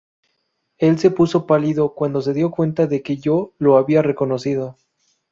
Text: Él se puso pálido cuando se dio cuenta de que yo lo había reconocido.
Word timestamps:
Él 0.79 0.97
se 0.97 1.11
puso 1.11 1.45
pálido 1.45 1.93
cuando 1.93 2.23
se 2.23 2.33
dio 2.33 2.49
cuenta 2.49 2.87
de 2.87 3.03
que 3.03 3.17
yo 3.17 3.53
lo 3.59 3.77
había 3.77 4.01
reconocido. 4.01 4.75